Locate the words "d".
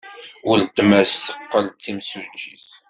1.69-1.75